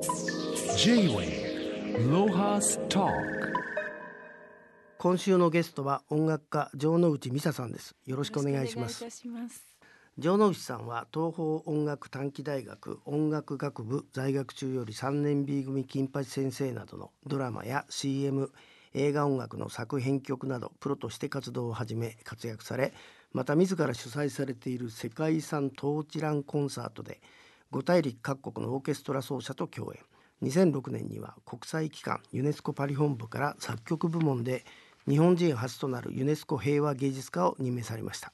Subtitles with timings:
[0.00, 3.06] J-Way ロハスト
[4.96, 7.94] 今週のゲストは音楽家城之内美沙さんです。
[8.06, 9.04] よろしくお願いします。
[10.18, 18.50] 城之内さんは東邦音楽短期大学音楽学部在学中より3年 B 組金八先生などのドラマや CM
[18.94, 22.94] 映画音楽の作編曲などプロとして活動を始め活躍され
[23.32, 27.20] また自ら主催されている世界遺産トーチランコンサートで
[27.72, 30.00] 5大陸各国のオーケストラ奏者と共演。
[30.42, 34.64] 2006年には国際機関ユネスコパリ本部から作曲部門で
[35.06, 38.32] 日本人初となるユネスコ平和芸術家を任命されました、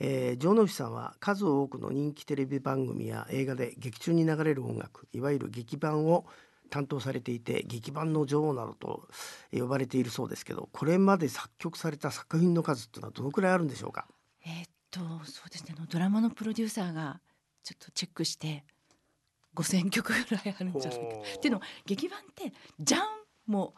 [0.00, 6.24] えー、城之内さんは数多くの人気テレビ番組や映画で劇中に流れる音楽いわゆる劇版を
[6.70, 9.06] 担当されていて劇版の女王などと
[9.52, 14.06] 呼ばれているそうですけどこれまで作曲された作品の数っていうのはどのくらいあるんでしょうか？
[14.46, 15.74] えーっとそうですね。
[15.90, 17.20] ドラマのプロデューサーが
[17.62, 18.64] ちょっとチェックして
[19.54, 21.06] 5,000曲ぐらいあるんじゃないか。
[21.36, 23.02] っていうの劇版ってじゃん
[23.46, 23.74] も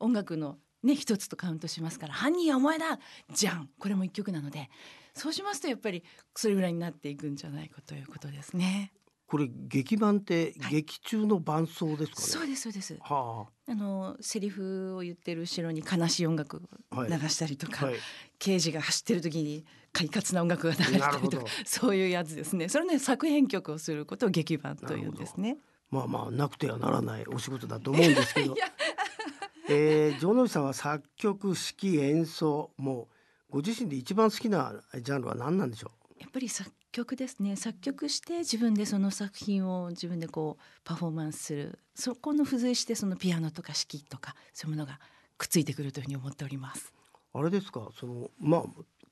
[0.00, 2.98] う音楽のね一つとカウントしますから犯人はお前だ
[3.32, 4.70] じゃんこれも一曲なので
[5.14, 6.04] そうしますとやっぱり
[6.34, 8.92] それぐらいになっていくんじゃないかということですね。
[9.30, 10.72] これ劇版ってはい。
[10.72, 12.96] 劇中の伴奏ですかね、そうですそうです。
[13.00, 13.74] はあ。
[13.76, 17.94] のセリフを言ってる後ろに悲しい音楽を流したりとか、あはい。
[18.40, 22.68] 刑事が走ってる時に快活な音楽が流れたりとかそういうやつですね。
[22.68, 25.58] それね作編曲をすることを劇版というんですね。
[25.92, 28.56] まあまあなくてはならないお仕事だと思うんですけど。
[29.72, 33.08] えー、城之内さんは作曲指揮演奏も
[33.48, 37.56] うご自身で一番好きなジャンルは何なんでしょやっぱり作曲ですね。
[37.56, 41.78] 作曲して自分でその作品を自分でこうパフォーマンスする。
[41.94, 44.98] そこの付随してそのピアノとか指揮とかそういうものが
[45.38, 46.92] くっついてくるというふうに思っております。
[47.34, 47.88] うあれですか？
[47.98, 48.62] そのまあ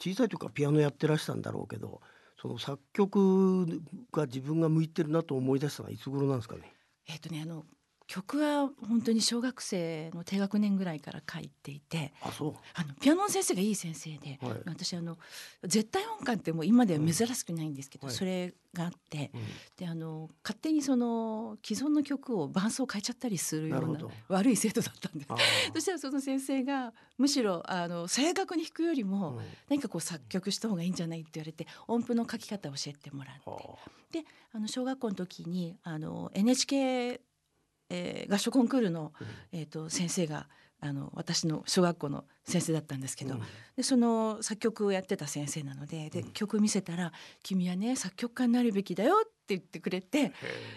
[0.01, 2.01] 小さい時からピアノやってらしたんだろうけど
[2.41, 3.83] その作曲
[4.13, 6.73] が自分が向いてるなと思い出したのはいつ頃なんですかね？
[7.07, 7.65] えっ、とねあの
[8.09, 12.33] 曲は本当に小学生の低学年ぐらいから書いていてあ
[12.83, 14.53] のピアノの先生がいい先生で、はい。
[14.65, 15.19] 私あの
[15.63, 18.17] 絶対音感ってもう今では珍しくないんですけど、はい。
[18.17, 19.41] それがあってうん。
[19.77, 25.31] であの勝手にその既存の曲を伴奏を変えちゃったりするような悪い生徒だったんです。
[25.31, 25.37] あ
[25.75, 29.45] そしたらその先生がむしろあの正確に弾くよりーも、うん。
[29.69, 33.51] 何かこう作曲した方がいいんじゃないって言われて音符の書き方を教えてもらって。
[33.51, 33.77] は
[34.11, 37.21] であの小学校の時にあの NHK、
[37.91, 39.27] えー合唱コンクールの、うん。
[39.59, 40.49] えー、と先生が
[40.81, 43.43] あの私の小学校の先生だったんですけど、うん。
[43.77, 46.31] でその作曲をやってた先生なのででうん。
[46.33, 47.13] 曲見せたら
[47.43, 50.33] 「君はね作曲家になるべきだよ」って言ってくれてへ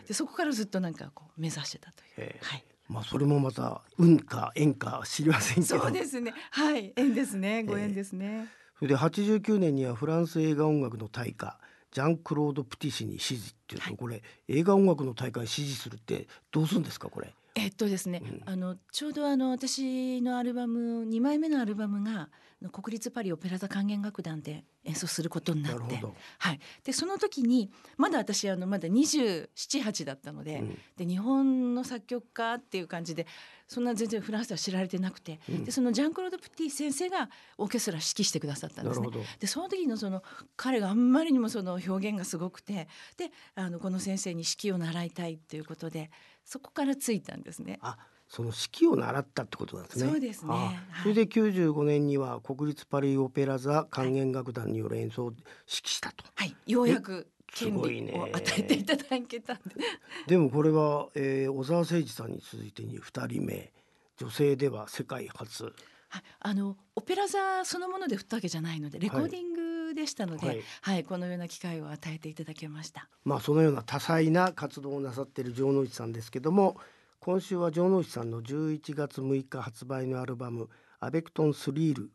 [0.08, 2.10] でそこからずっとなんかこう目指してたという。
[2.18, 2.40] え。
[2.42, 6.34] はい、まあそれもまた運か縁か知りませんけどそうですね。
[6.52, 7.64] はい、縁ですね。
[7.64, 8.48] ご縁ですね。
[8.78, 11.60] それで89年にはフランス映画音楽の大家
[11.92, 13.98] ジャンクロード・プティ氏に支持っていうと、はい。
[13.98, 17.34] これ映画音楽の大会に支持するってどうするんですかこれ。
[17.56, 18.42] えっとですね、うん。
[18.46, 22.30] あのちょうどあの私のアルバム2枚目のアルバムが
[22.72, 26.00] 国立パリオペラ座管弦楽団で演奏することになって。
[26.38, 30.78] はい、でその時にまだ私あのまだ278だったので,、うん。
[30.96, 33.28] で日本の作曲家っていう感じで
[33.72, 39.08] そんな全然フランスでは知られてなくて、うんでそのジャンクロード・プティ先生がオーケストラ指揮してくださったんですね。
[39.40, 40.24] でその時のその
[40.58, 46.12] 彼があんまりにもその表現がすごくてであのこの先生に指揮を習いたいということで
[46.44, 47.80] そこからついたんですね。
[47.82, 50.12] あその指揮を習ったってことなんですね。
[50.12, 56.26] そうですねあはいそれで95年には国立パリオペラ座管弦楽団による演奏を指揮したと。
[56.36, 59.76] はい、ようやく権利を与えていただけたんで。
[60.28, 63.72] でもこれは、えー小沢誠二さんに続いてに2人目
[64.18, 65.74] 女性では世界初。
[66.10, 73.08] はい、あのオペラ座そのもので振ったわけじゃないのでレコーディングでしたので、ははいい、このような機会を与えていただきました。
[73.24, 76.78] まあそのような多彩な活動をなさっている城之内さんですけども
[77.20, 80.70] 今週は城之内さんの11月6日発売のアルバム
[81.00, 82.12] 「アベクトンスリール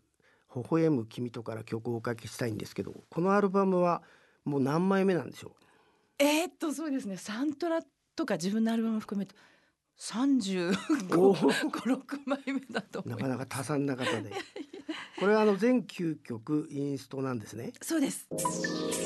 [0.55, 4.03] 微笑む君と」から曲をおかけしたいんですけどこのアルバムは
[4.47, 5.55] もう何枚目なんでしょ
[6.19, 7.19] えー、っとそうですね。
[7.19, 7.83] サントラ
[8.15, 9.37] とか自分のアルバムを含めると
[9.99, 13.29] 35、お6枚目だとうなか。
[13.29, 14.33] なか多産な方で。
[15.19, 17.73] これはあの全9曲インストなんですね。
[17.83, 18.29] そうです。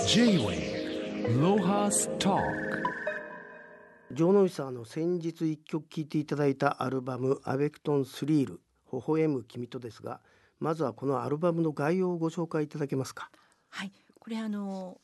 [0.06, 2.38] J-Way ロハスト
[4.14, 8.60] 城之内さんあの先日一曲聴いていただいたアルバム「アベクトンスリール
[8.92, 10.20] 微笑む君と」ですが
[10.58, 13.30] まずはこのアルバムの概要をご紹介いただけますか？
[13.68, 15.00] はい、これあの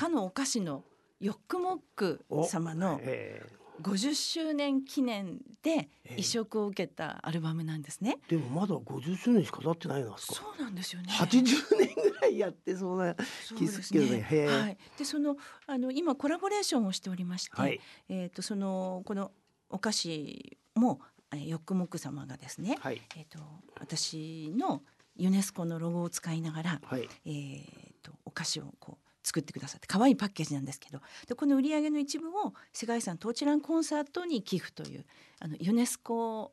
[0.00, 0.82] かのお菓子の
[1.20, 3.42] ヨックモック様のえ
[3.82, 6.14] 50周年記念でええ。
[6.16, 8.16] 移植を受けたアルバムなんですね。
[8.28, 11.08] ーでもまだ50周年しか経ってないなあそうなんですよね。
[11.12, 11.44] 80
[11.78, 13.14] 年ぐらいやってそうな
[13.58, 14.26] 気するけどね。
[14.30, 14.46] へえ。
[14.46, 14.78] はい。
[14.96, 15.36] でその
[15.66, 17.78] あの今コラボレーションをしておりまして、はい。
[18.08, 19.32] えっ、とそのこの
[19.68, 21.00] お菓子も
[21.32, 23.02] えーヨックモック様がですね、はい。
[23.16, 23.38] えっ、と
[23.78, 24.82] 私の
[25.16, 27.08] ユネスコのロゴを使いながら、はい。
[27.26, 27.64] えー、
[28.02, 35.04] とお菓子をこう作ってくださって可愛いパッケージなんですけどでこの売り上げの一部を世界遺産トーチランコンサートに寄付という
[35.40, 36.52] あのユネスコ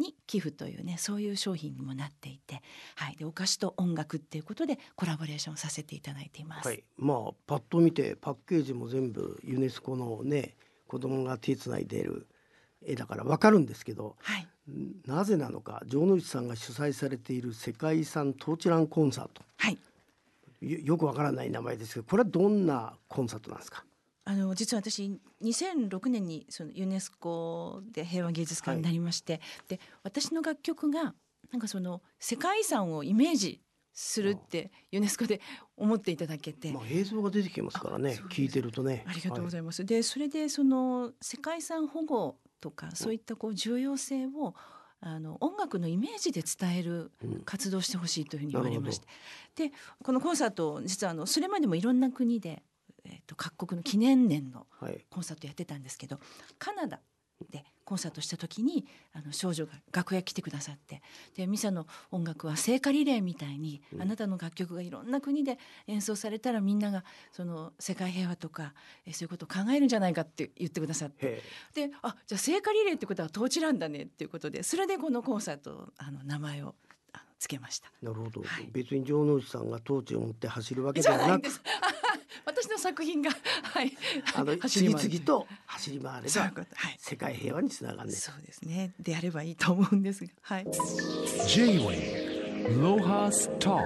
[0.00, 2.62] に寄付というねそういう商品にもなっていて、
[2.96, 6.68] はい、でお菓子と音楽っていうことでコラボレーションさせていただいています。
[6.68, 10.56] はい、まあパッと見てパッケージも全部ユネスコのね
[10.88, 12.26] 子供が手つないでいる
[12.84, 14.48] 絵だからわかるんですけどはい。
[14.70, 19.42] んなぜなのか城之内さんが主催されている世界遺産トーチランコンサート。
[19.58, 19.78] はい
[20.60, 23.84] よよくわからない名前ですけどこれはどんなコンサートなんですか？
[24.24, 31.14] あの実は私2006年にそのユネスコで平和芸術家になりまして、で私の楽曲が
[31.50, 33.60] なんかその世界遺産をイメージ
[33.92, 35.40] するってユネスコで
[35.76, 39.04] 思っていただけて、まあ映像が出てきますからね聞いてるとね。
[39.08, 39.84] ありがとうございいます。
[39.84, 44.54] でそれでその世界遺産保護とかそういったこう重要性を
[45.02, 47.40] あの音楽のイメージで伝えるうん。
[47.40, 49.06] 活動をしてほしいというふうに言われまして。
[49.06, 52.62] なでこのコンサート実はあのそれまでもいろんな国で、
[53.04, 55.04] えー、と各国の記念年のはい。
[55.10, 56.20] コンサートやってたんですけど
[56.58, 57.00] カナダ
[57.50, 61.02] でコンサートした時にあの少女が楽屋来てくださって
[61.36, 64.02] でミサの音楽は聖火リレーみたいに、うん。
[64.02, 65.58] あなたの楽曲がいろんな国で
[65.88, 67.02] 演奏されたらみんなが
[67.32, 71.42] その世界平和とかえそういうことを考えるんじゃないかって言ってくださって。
[71.74, 76.76] へであじゃあ聖火リレーってことはトーチランだねっていうことでそれでこのコンサートあの名前を
[77.40, 77.90] つけました。
[78.02, 78.68] えなるほど、はい。
[78.70, 81.62] 別に城之内さんがトーチを持って走るわけじではなんくゃないです。
[82.44, 83.30] 私の作品が
[83.62, 83.96] はい
[84.34, 86.52] あの次々と走り回れば。
[86.98, 88.92] 世界平和につながるねそうですね。
[89.00, 90.64] であればいいと思うんですが、はい。
[90.64, 93.80] J-Way Lohas Talk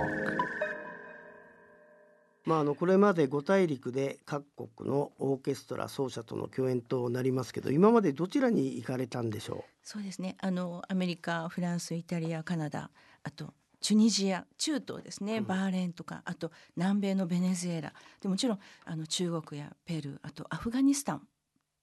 [2.45, 10.37] まあ、あのこれまで5大陸で各国のオーケストラ奏者との共演となりますけど今までどちらに行かれたんでしょそうですね。
[10.41, 12.91] あのアメリカ、フランス、イタリア、カナダ、
[13.23, 13.53] あと
[13.85, 15.37] チュニジア、中東ですね。
[15.37, 21.29] うんバーレーンとか、あと南米のベネズエラ、でもちろんあの中国やペルー、あとアフガニスタン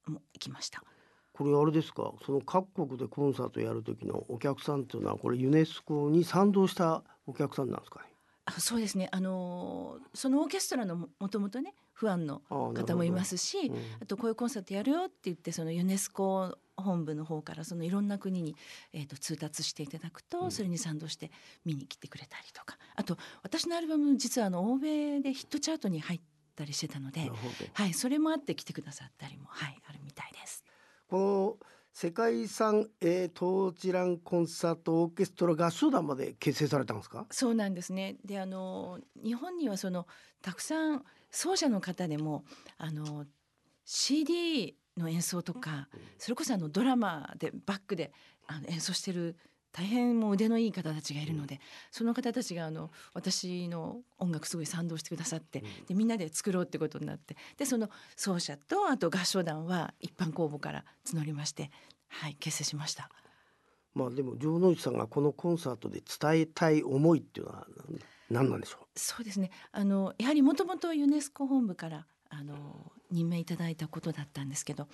[0.07, 0.81] も行きました。
[0.81, 0.83] う
[1.31, 2.11] これあれですか？
[2.25, 8.05] その各国でコンサートやる時のお客さんというのはこれユネスコに賛同したお客さんなんですかね？
[8.45, 9.07] あそうですね。
[9.11, 18.55] あのそのオーケストラのももともとね、ファンの方もいますし、うんあとこういうコンサートやるよって言ってそのユネスコ本部の方からそのいろんな国に、
[18.93, 21.31] えー、と通達していただくと、うんそれに賛同して
[21.65, 26.19] 見に来てくれたりとかあと私のアルバム実はあの欧米でヒットチャートに入っ
[26.55, 27.31] たりしてたので
[27.73, 30.63] はい、それもあって来てくださったりも、はい、あるみたいです。
[31.07, 37.25] この世界遺産、えー、トーチランコンサートオーケストラ合唱団まで結成されたんですか？
[37.31, 38.15] そうなんですね。
[38.23, 40.07] で、あの日本にはその
[40.41, 42.45] たくさん奏者の方でも
[42.77, 43.25] あの
[43.83, 45.87] CD の演奏とか、
[46.17, 48.11] それこそあのドラマでバックで
[48.47, 49.35] あの演奏してる
[49.71, 51.59] 大変もう腕のいい方たちがいるので、
[51.91, 61.71] その方たちがあの私の音楽すごい賛同してくださって、でみんなで作ろうってことになってでその奏者とあと合唱団は一般公募から募りまして、
[62.09, 63.09] はい、結成しました。
[63.93, 67.67] まあでも城之内さんがこのコンサートで伝えたい思いっていうのは
[68.29, 69.51] 何なんでしょそうですね。
[69.71, 74.87] あのやはりもともとユネスコ本部からあの任命いただいたことだったんですけど、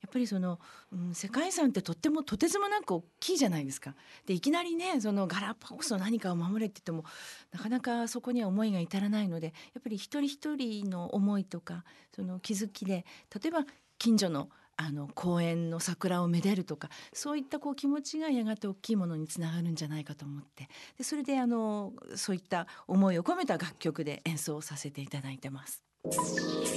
[0.00, 0.60] やっぱりその、
[0.92, 3.94] うん、世界遺産ってとってもとてつもなく大きいじゃないですか。
[4.26, 7.04] でいきなりねそのガラパゴスの何かを守れって言っても
[7.52, 13.04] なかなかそこには思いが至らないのでやっぱり一人一人の思いとかその気づきで
[13.42, 13.64] 例えば
[13.98, 14.48] 近所の
[14.80, 25.87] あの公園の桜をめでるとかそういったこう気持ちがやがて大きいものにつながるんじゃないかと思ってでそれであのそういった思いを込めた楽曲で演奏させていただいてます。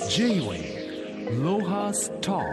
[0.10, 2.44] J-Way Lohas Talk.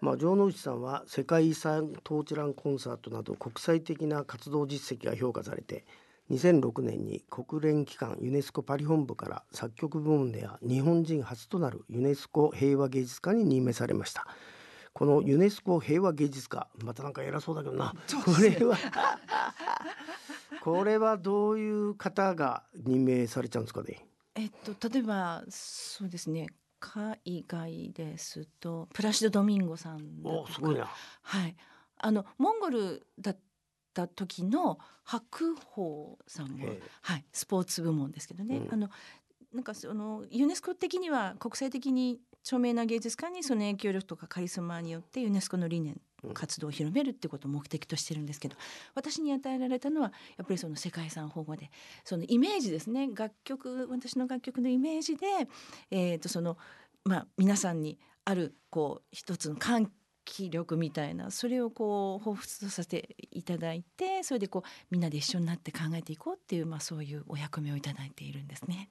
[0.00, 5.84] まあ城之内さんは世界遺産トーチランコンサートなど国際的な活動実績が評価されて
[6.32, 14.26] 2006年に国連機関ユネスコパリ本部から作曲部門では日本人初となるユネスコ平和芸術家に任命されました。
[14.92, 17.94] このユネスコ平和芸術家またなんか偉そうだけどな。
[18.24, 18.76] これは
[20.62, 24.04] これはどういう方が任命されちゃうんですかね？
[24.38, 26.46] えっと例えばそうですね。
[26.80, 30.50] 海外ですとプラシド・ドミンゴさんだとか。
[30.50, 30.88] おすごいな。
[31.22, 31.56] はい、
[31.98, 33.38] あのモンゴルだっ
[33.92, 36.68] た時の白鵬さんも
[37.02, 38.72] はい、スポーツ部門ですけどね、うん。
[38.72, 38.90] あの
[39.52, 46.00] なんかそのユネスコ的には国際的に著名な芸術家にその影響力とかカリスマによってユネスコの理念うん
[46.34, 48.56] 活動を広めるってことを目的としてるんですけど
[48.94, 51.70] 私に与えられたのはやっぱりその世界遺産保護で。
[52.04, 53.08] そのイメージですね。
[53.14, 55.26] 楽曲私の楽曲のイメージで、
[55.90, 56.56] えー、とその
[57.04, 59.88] まあ皆さんにあるこう一つの喚
[60.24, 68.90] 起力みたいなそれをこう彷彿とさせていただいてそれでこうみんなで一緒になって考えていこうっていう、まあ、そういうお役目をいただいているんですね。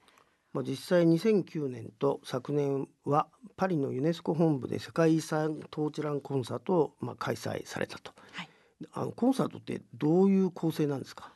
[0.53, 8.49] まあ、実際2009年と昨年はパリのユネスコ本部で世界遺産トーチランコンサートをまあ開催されたと、はい。
[8.93, 11.31] あのコンサートってどういう構成なんですか？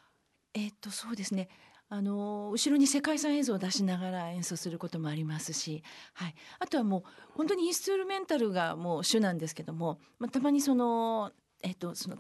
[0.54, 1.50] えっとそうですね。
[1.90, 7.04] あの後ろに世界遺産映像を出しながら演奏することもありますし、はい、あとはもう
[7.34, 12.16] 本当にインストゥルメンタルがもう主なんですけども、まあ、たまにその,、えっとその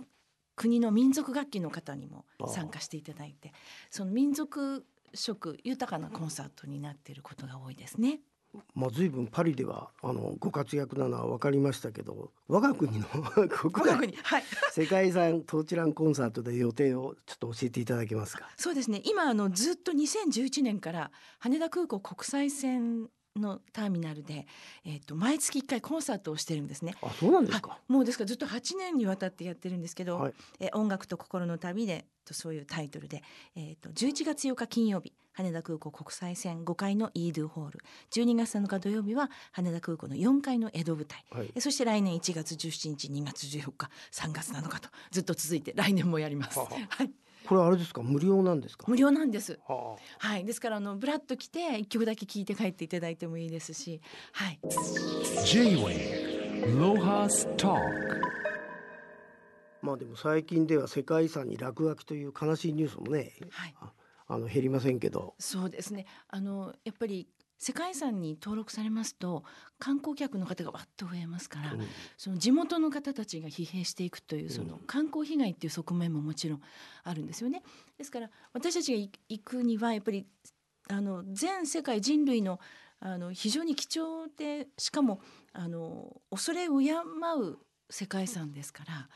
[0.57, 3.53] 国の民族楽器の方にも参加していただいて
[3.89, 8.21] その民族色豊かなコンサートになっていることが多いですね。
[8.75, 13.05] まあ、随分パリではあのご活躍なのは分かりましたけど我が国の
[13.47, 14.43] 国内はい。
[14.73, 18.49] 世界遺産トーチランコンサートで予定をちょっと教えていただけますか？
[18.57, 19.01] そうですね。
[19.05, 23.07] 今あのずっと2011年から羽田空港国際線
[23.39, 24.45] のターミナルで、
[24.85, 26.95] えー、と毎月1回コンサートをしてるんですね。
[27.01, 30.33] あそうなんですか、はい、もうですからずっと8年にわたってやってるんですけど「はい。
[30.59, 33.23] えー音楽と心の旅で」とそういうタイトルで、
[33.55, 37.79] えー、と11月8日金曜日羽田空港国際線5階のイードゥホール。
[38.11, 41.51] 12月7日土曜日は羽田空港の4階の江戸舞台、はい。
[41.55, 46.59] えそして来年1月17日2月14日3月7日とずっと続いて来年もやります。
[46.59, 46.71] はは。
[46.89, 47.11] はい、
[47.47, 48.01] これあれですか？
[48.03, 48.85] 無料なんですか？
[48.87, 49.59] 無料なんです。
[49.67, 54.01] ははい、ですからあのブラッと来て一曲だけ聴いて帰っていただいてもいいですし、
[54.33, 54.59] はい、
[55.45, 57.79] J-Way Lohas Talk あ
[59.81, 63.91] まあでも最近では世界遺産に落書きという悲しいニュースもねはい、あ
[64.27, 65.33] あの減りませんけど。
[65.39, 66.05] そうですね。
[66.29, 67.27] あのやっぱり
[67.61, 69.43] 世界遺産に登録されますと
[69.77, 71.81] 観光客の方がわっと増えますから、うん
[72.17, 76.61] その地元の方たちが疲弊していくというそのうん観光被害っていう側面ももちろん
[77.03, 77.61] あるんですよね。
[77.99, 80.25] ですから私たちが行行くにはやっぱり
[80.89, 82.59] あの全世界人類の
[82.99, 85.21] あの非常に貴重でしかも
[85.53, 87.57] あの恐れ敬う
[87.91, 89.09] 世界遺産ですから。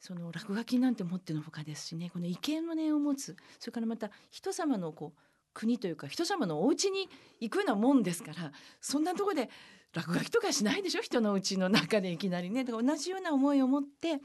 [0.00, 5.20] その落書きなんてもってのほかですしねこの畏敬の念を持つそれからまた人様のこう
[5.58, 7.08] 国というか人様のお家に
[7.40, 9.50] 行くようなもんですからそんなとこで
[9.92, 11.02] 落書きとかしないでしょ？
[11.02, 14.20] 人のうちの中でいきなりねだから同じような思いを持って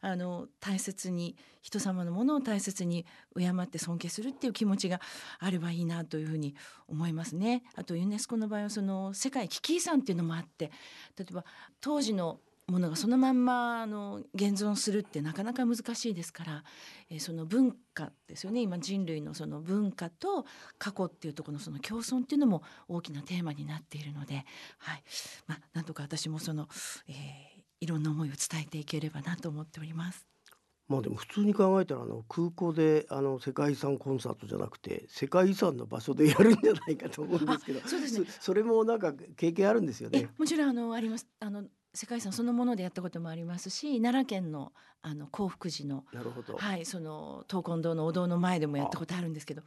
[0.00, 3.06] あの大切に人様のものを大切に
[3.38, 5.00] 敬って尊敬するっていう気持ちが
[5.38, 6.54] あればいいなというふうに
[6.88, 7.62] 思いますね。
[7.76, 10.70] あとユネスコの場合はその世界危機遺産っていうのもあって
[11.16, 11.44] 例えば
[11.80, 16.64] 当時のものがそのまんまあの現存するってなかなか難しいですから、
[17.10, 20.46] えーその文化ですよね今人類のその文化と
[20.78, 24.44] 過去っていうところのその共存っていうのも大きなテーマになっているので、
[24.78, 25.02] はい
[25.46, 26.68] まあ、なんとか私もその、
[27.08, 30.26] えーいろんな思いを伝えていければなと思っております。
[30.88, 40.28] まあでも普通に考えたらあの空港であの世界遺産コンサートじゃなくて世界遺産の場所でやるんじゃないかと思うんですけどそうですねそそれもなんか経験あるんですよえね。
[40.36, 41.64] もちろんあのありますあの
[41.94, 44.72] 世界遺産そのものでやったこともありますし奈良県の
[45.02, 49.62] あの興福寺のなるほど、はい、その闘魂堂のお堂の前でもやったことあるんですけど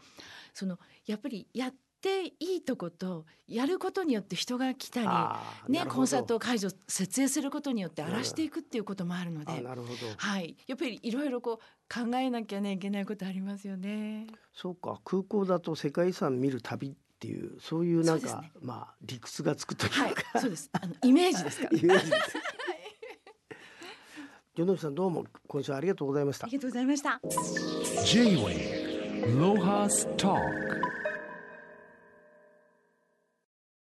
[0.53, 5.01] そのやっぱりやっていいとことやることによって人が来た
[5.67, 9.93] り、ねコンサート会場設営することによって荒らしていくっていうこともあるので、あなるほど。
[10.17, 14.27] はい、やっぱりいろいろこう考えなきゃねいけないことありますよね。
[14.53, 14.99] そうか。
[15.03, 20.69] 空港だと世界遺産見る旅っていうそういうなんか、ねまあ理屈がつくというか、はい、そうです。
[20.71, 21.71] あのイメージですから。
[21.77, 22.37] イメージです。
[24.55, 26.57] 与野さんどうも今週ありがとうございましたあり。
[26.57, 27.19] がとうございました。
[28.05, 30.86] J-Way Lohas Talk